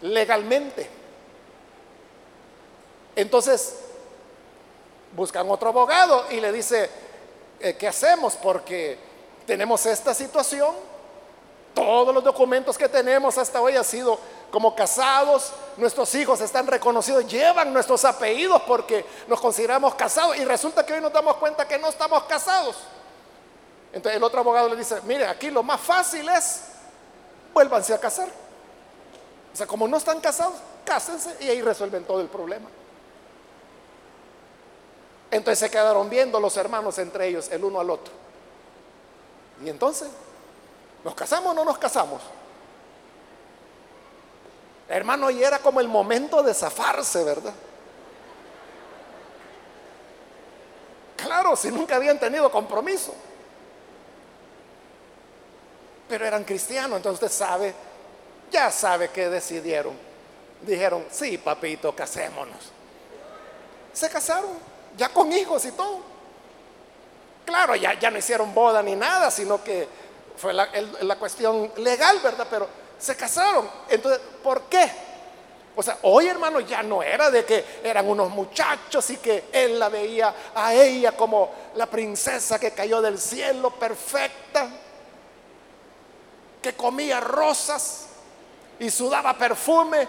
[0.00, 0.88] legalmente.
[3.14, 3.76] Entonces,
[5.14, 6.90] buscan otro abogado y le dice,
[7.60, 8.34] eh, ¿qué hacemos?
[8.34, 8.98] Porque
[9.46, 10.74] tenemos esta situación,
[11.74, 14.18] todos los documentos que tenemos hasta hoy han sido
[14.50, 20.84] como casados, nuestros hijos están reconocidos, llevan nuestros apellidos porque nos consideramos casados y resulta
[20.84, 22.76] que hoy nos damos cuenta que no estamos casados.
[23.92, 26.62] Entonces el otro abogado le dice, mire, aquí lo más fácil es,
[27.54, 28.28] vuélvanse a casar.
[29.52, 30.54] O sea, como no están casados,
[30.84, 32.68] cásense y ahí resuelven todo el problema.
[35.32, 38.12] Entonces se quedaron viendo los hermanos entre ellos, el uno al otro.
[39.64, 40.08] Y entonces,
[41.02, 42.20] ¿nos casamos o no nos casamos?
[44.90, 47.54] Hermano, y era como el momento de zafarse, ¿verdad?
[51.16, 53.14] Claro, si nunca habían tenido compromiso.
[56.10, 57.74] Pero eran cristianos, entonces usted sabe,
[58.50, 59.94] ya sabe que decidieron.
[60.60, 62.70] Dijeron, sí, papito, casémonos.
[63.94, 66.00] Se casaron, ya con hijos y todo.
[67.44, 69.88] Claro, ya, ya no hicieron boda ni nada, sino que
[70.36, 70.68] fue la,
[71.00, 72.46] la cuestión legal, ¿verdad?
[72.48, 72.68] Pero
[72.98, 73.68] se casaron.
[73.88, 74.90] Entonces, ¿por qué?
[75.74, 79.78] O sea, hoy hermano ya no era de que eran unos muchachos y que él
[79.78, 84.68] la veía a ella como la princesa que cayó del cielo perfecta,
[86.60, 88.06] que comía rosas
[88.78, 90.06] y sudaba perfume.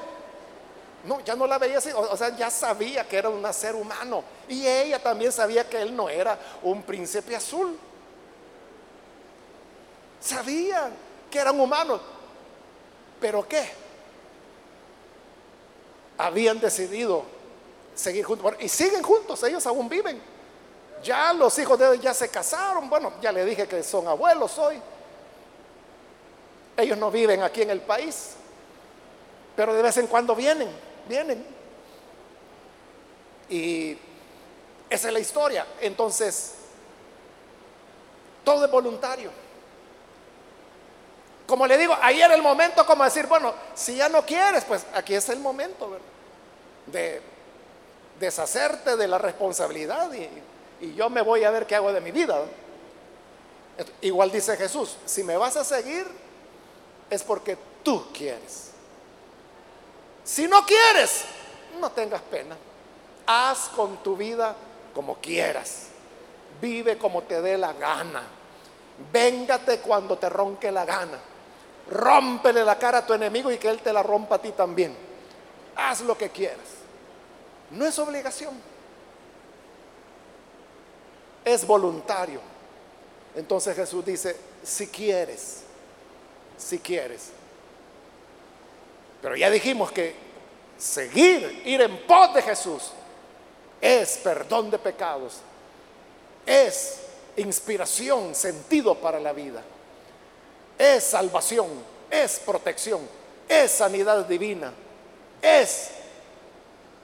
[1.03, 4.23] No, ya no la veía así, o, sea, ya sabía que era un ser humano
[4.47, 7.77] y ella también sabía que él no era un príncipe azul.
[10.21, 10.93] Sabían
[11.29, 11.99] que eran humanos,
[13.23, 13.65] ¿Pero qué?
[16.17, 17.23] Habían decidido
[17.95, 18.53] seguir juntos.
[18.59, 20.21] Y siguen juntos, ellos aún viven.
[21.01, 22.89] Ya los hijos de ellos ya se casaron.
[22.89, 24.77] Bueno, ya le dije que son abuelos hoy.
[26.75, 28.31] Ellos no viven aquí en el país.
[29.55, 30.67] Pero de vez en cuando vienen,
[31.07, 31.45] vienen.
[33.49, 33.97] Y
[34.89, 35.65] esa es la historia.
[35.81, 36.53] Entonces,
[38.43, 39.31] todo es voluntario.
[41.45, 44.85] Como le digo, ahí era el momento como decir, bueno, si ya no quieres, pues
[44.93, 45.97] aquí es el momento
[46.87, 47.21] de
[48.19, 50.29] deshacerte de la responsabilidad y,
[50.95, 52.41] yo me voy a ver qué hago de mi vida.
[54.01, 56.05] Igual dice Jesús, si me vas a seguir
[57.09, 58.72] es porque tú quieres.
[60.23, 61.25] Si no quieres,
[61.79, 62.55] no tengas pena.
[63.25, 64.55] Haz con tu vida
[64.93, 65.87] como quieras.
[66.61, 68.23] Vive como te dé la gana.
[69.11, 71.19] Véngate cuando te ronque la gana.
[71.89, 74.95] rómpele la cara a tu enemigo y que él te la rompa a ti también.
[75.75, 76.83] Haz lo que quieras.
[77.71, 78.53] No es obligación.
[81.43, 82.39] Es voluntario.
[83.35, 85.63] Entonces Jesús dice, si quieres,
[86.57, 87.31] si quieres.
[89.23, 90.13] Pero ya dijimos que
[90.77, 92.91] seguir, ir en pos de Jesús,
[93.79, 95.37] es perdón de pecados,
[96.45, 96.99] es
[97.37, 99.63] inspiración, sentido para la vida,
[100.77, 101.69] es salvación,
[102.11, 102.99] es protección,
[103.47, 104.73] es sanidad divina,
[105.41, 105.91] es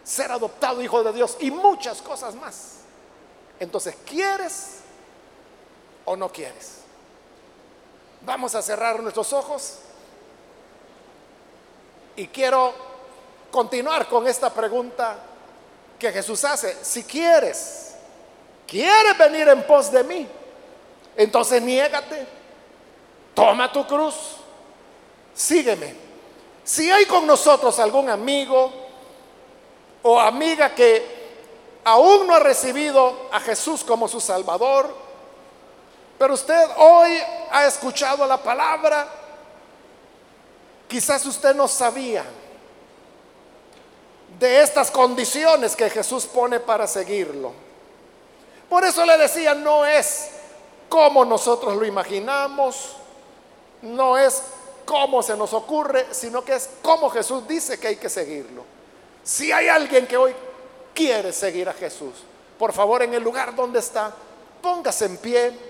[0.03, 2.79] ser adoptado hijo de Dios y muchas cosas más.
[3.61, 4.79] Entonces, ¿quieres
[6.03, 6.79] o no quieres?
[8.25, 9.79] Vamos a cerrar nuestros ojos
[12.19, 12.73] y quiero
[13.49, 15.15] continuar con esta pregunta
[15.97, 16.83] que Jesús hace.
[16.83, 17.95] Si quieres,
[18.67, 20.27] quieres venir en pos de mí,
[21.15, 22.27] entonces niégate,
[23.33, 24.15] toma tu cruz,
[25.33, 25.95] sígueme.
[26.65, 28.69] Si hay con nosotros algún amigo
[30.03, 31.19] o amiga que
[31.85, 34.93] aún no ha recibido a Jesús como su Salvador,
[36.17, 37.17] pero usted hoy
[37.49, 39.07] ha escuchado la palabra,
[40.89, 42.25] quizás usted no sabía
[44.37, 47.53] de estas condiciones que Jesús pone para seguirlo.
[48.67, 50.31] Por eso le decía, no es
[50.89, 52.97] como nosotros lo imaginamos,
[53.81, 54.43] no es
[54.83, 58.65] como se nos ocurre, sino que es como Jesús dice que hay que seguirlo.
[59.23, 60.35] Si hay alguien que hoy
[60.93, 62.15] quiere seguir a Jesús,
[62.57, 64.13] por favor en el lugar donde está,
[64.61, 65.69] póngase en pie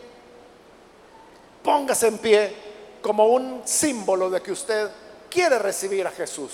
[1.63, 2.55] Póngase en pie
[3.01, 4.89] como un símbolo de que usted
[5.29, 6.51] quiere recibir a Jesús.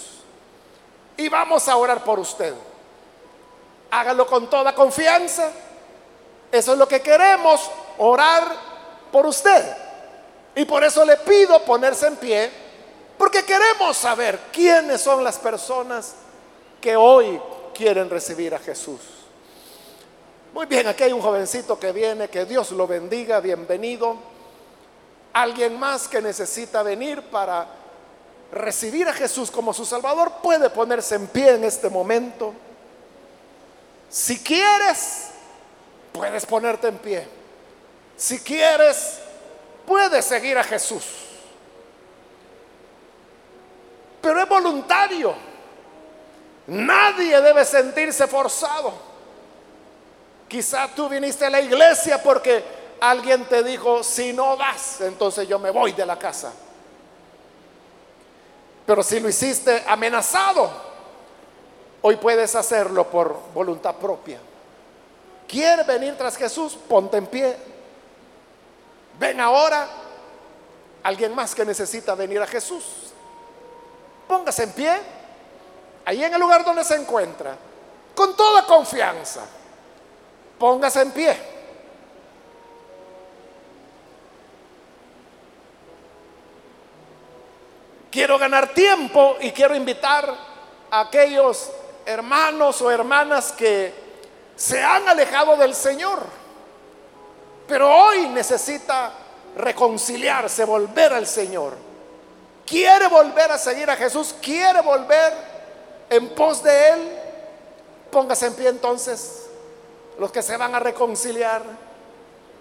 [1.18, 2.54] Y vamos a orar por usted.
[3.92, 5.52] Hágalo con toda confianza.
[6.52, 8.44] Eso es lo que queremos, orar
[9.12, 9.76] por usted.
[10.56, 12.52] Y por eso le pido ponerse en pie,
[13.18, 16.14] porque queremos saber quiénes son las personas
[16.80, 17.42] que hoy
[17.74, 19.02] quieren recibir a Jesús.
[20.54, 24.36] Muy bien, aquí hay un jovencito que viene, que Dios lo bendiga, bienvenido
[25.36, 27.68] alguien más que necesita venir para
[28.52, 32.54] recibir a Jesús como su Salvador puede ponerse en pie en este momento.
[34.10, 35.28] Si quieres,
[36.12, 37.28] puedes ponerte en pie.
[38.16, 39.20] Si quieres,
[39.86, 41.04] puedes seguir a Jesús.
[44.22, 45.36] Pero es voluntario.
[46.68, 48.94] Nadie debe sentirse forzado.
[50.48, 52.64] Quizá tú viniste a la iglesia porque
[53.02, 56.54] alguien te dijo, si no das, entonces yo me voy de la casa.
[58.86, 60.70] Pero si lo hiciste amenazado,
[62.02, 64.40] hoy puedes hacerlo por voluntad propia.
[65.48, 66.78] ¿Quieres venir tras Jesús?
[66.88, 67.56] Ponte en pie.
[69.20, 69.88] Ven ahora.
[71.04, 72.84] Alguien más que necesita venir a Jesús.
[74.28, 75.02] Póngase en pie.
[76.06, 77.56] Ahí en el lugar donde se encuentra.
[78.16, 79.42] Con toda confianza.
[80.58, 81.55] Póngase en pie.
[88.16, 90.34] Quiero ganar tiempo y quiero invitar
[90.90, 91.70] a aquellos
[92.06, 93.94] hermanos o hermanas que
[94.56, 96.24] se han alejado del Señor,
[97.68, 99.12] pero hoy necesita
[99.58, 101.74] reconciliarse, volver al Señor.
[102.66, 105.34] Quiere volver a seguir a Jesús, quiere volver
[106.10, 107.20] en pos de Él.
[108.12, 109.48] Póngase en pie entonces,
[110.18, 111.64] los que se van a reconciliar,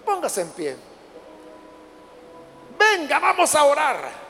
[0.03, 0.75] póngase en pie.
[2.77, 4.24] Venga, vamos a orar.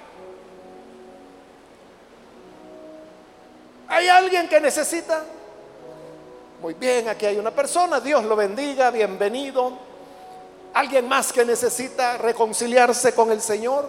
[3.88, 5.24] ¿Hay alguien que necesita?
[6.62, 9.74] Muy bien, aquí hay una persona, Dios lo bendiga, bienvenido.
[10.74, 13.88] ¿Alguien más que necesita reconciliarse con el Señor?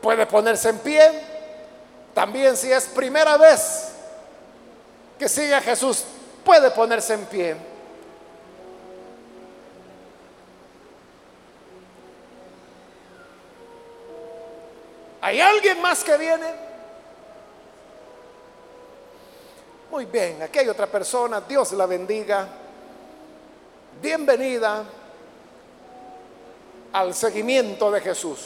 [0.00, 1.00] Puede ponerse en pie.
[2.12, 3.92] También si es primera vez
[5.18, 6.04] que sigue a Jesús,
[6.44, 7.56] puede ponerse en pie.
[15.20, 16.61] ¿Hay alguien más que viene?
[19.92, 22.48] Muy bien, aquí hay otra persona, Dios la bendiga.
[24.00, 24.84] Bienvenida
[26.94, 28.38] al seguimiento de Jesús.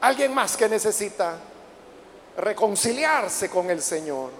[0.00, 1.36] Alguien más que necesita
[2.38, 4.30] reconciliarse con el Señor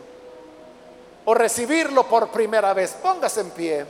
[1.27, 2.93] o recibirlo por primera vez.
[2.93, 3.87] Póngase en pie.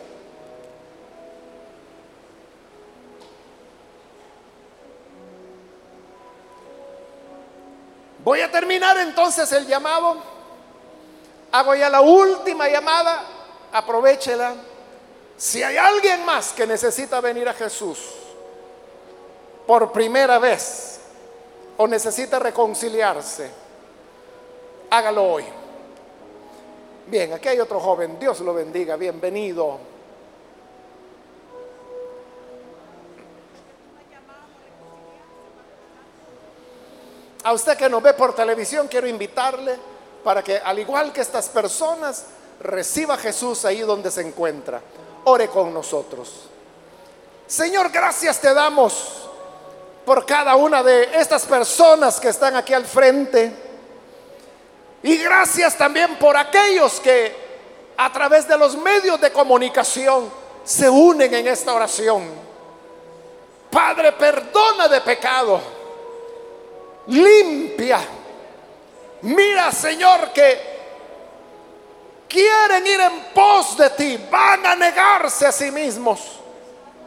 [8.25, 10.40] Voy a terminar entonces el llamado.
[11.53, 13.25] Hago ya la última llamada,
[13.73, 14.55] aprovechela.
[15.37, 17.99] Si hay alguien más que necesita venir a Jesús
[19.67, 21.01] por primera vez
[21.77, 23.51] o necesita reconciliarse,
[24.91, 25.45] hágalo hoy.
[27.07, 29.79] Bien, aquí hay otro joven, Dios lo bendiga, bienvenido.
[37.43, 39.90] A usted que nos ve por televisión, quiero invitarle
[40.23, 42.25] para que, al igual que estas personas,
[42.61, 44.81] reciba a Jesús ahí donde se encuentra.
[45.25, 46.49] Ore con nosotros.
[47.47, 49.29] Señor, gracias te damos
[50.05, 53.53] por cada una de estas personas que están aquí al frente.
[55.03, 57.51] Y gracias también por aquellos que
[57.97, 60.31] a través de los medios de comunicación
[60.65, 62.29] se unen en esta oración.
[63.71, 65.81] Padre, perdona de pecado
[67.11, 68.01] limpia.
[69.23, 70.59] Mira, Señor, que
[72.29, 76.21] quieren ir en pos de ti, van a negarse a sí mismos,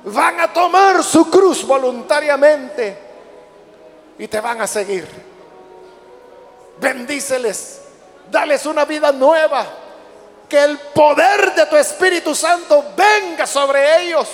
[0.04, 2.98] van a tomar su cruz voluntariamente
[4.18, 5.08] y te van a seguir.
[6.80, 7.82] Bendíceles,
[8.30, 9.66] dales una vida nueva,
[10.50, 14.28] que el poder de tu Espíritu Santo venga sobre ellos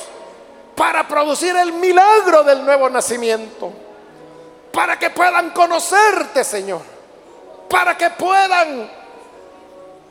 [0.75, 3.71] para producir el milagro del nuevo nacimiento
[4.71, 6.81] para que puedan conocerte, Señor,
[7.69, 8.89] para que puedan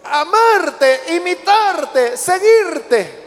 [0.05, 3.27] amarte, imitarte, seguirte.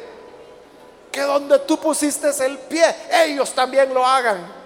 [1.12, 4.62] Que donde tú pusiste el pie, ellos también lo hagan.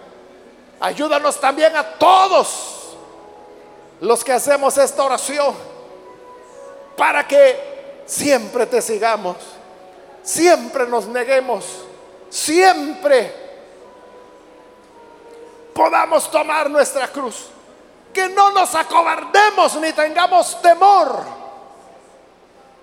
[0.80, 2.96] Ayúdanos también a todos
[4.02, 5.56] los que hacemos esta oración
[6.96, 9.38] para que siempre te sigamos,
[10.22, 11.66] siempre nos neguemos,
[12.30, 13.34] siempre
[15.74, 17.48] podamos tomar nuestra cruz.
[18.16, 21.22] Que no nos acobardemos ni tengamos temor,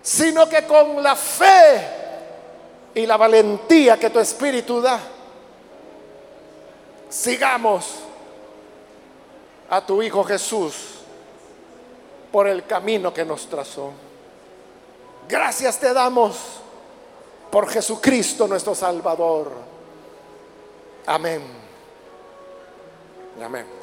[0.02, 1.88] sino que con la fe
[2.94, 5.00] y la valentía que tu Espíritu da,
[7.08, 8.00] sigamos
[9.70, 10.74] a tu Hijo Jesús
[12.30, 13.90] por el camino que nos trazó.
[15.26, 16.36] Gracias te damos
[17.50, 19.50] por Jesucristo nuestro Salvador.
[21.06, 21.42] Amén.
[23.42, 23.81] Amén.